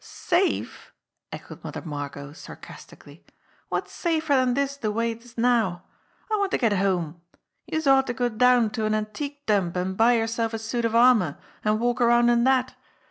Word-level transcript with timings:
"Safe!" 0.03 0.91
echoed 1.31 1.63
Mother 1.63 1.83
Margot 1.83 2.33
sarcastically. 2.33 3.23
"Wot's 3.69 3.91
safer 3.93 4.33
dan 4.33 4.55
dis 4.55 4.77
de 4.77 4.91
way 4.91 5.11
it 5.11 5.23
is 5.23 5.37
now? 5.37 5.83
I 6.31 6.37
wanter 6.37 6.57
get 6.57 6.73
home. 6.73 7.21
Youse 7.67 7.85
ought 7.85 8.07
to 8.07 8.13
go 8.13 8.27
down 8.27 8.71
to 8.71 8.85
an 8.85 8.95
antique 8.95 9.45
dump 9.45 9.77
an' 9.77 9.93
buy 9.93 10.13
yerself 10.13 10.55
a 10.55 10.57
suit 10.57 10.85
of 10.85 10.95
armour, 10.95 11.37
an' 11.63 11.77
walk 11.77 12.01
around 12.01 12.31
in 12.31 12.43
dat. 12.45 12.75